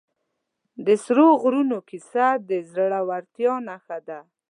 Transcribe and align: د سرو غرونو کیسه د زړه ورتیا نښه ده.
د 0.85 0.87
سرو 1.03 1.27
غرونو 1.41 1.77
کیسه 1.89 2.27
د 2.49 2.51
زړه 2.73 2.99
ورتیا 3.09 3.53
نښه 3.67 3.97
ده. 4.07 4.19